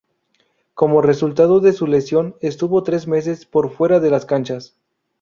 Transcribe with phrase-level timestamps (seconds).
[0.73, 4.75] Como resultado de su lesión estuvo tres meses por fuera de las canchas.